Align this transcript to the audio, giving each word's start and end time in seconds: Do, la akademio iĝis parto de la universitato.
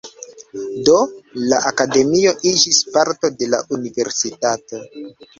Do, 0.87 0.93
la 1.51 1.59
akademio 1.71 2.33
iĝis 2.51 2.79
parto 2.95 3.31
de 3.41 3.49
la 3.55 3.59
universitato. 3.77 4.81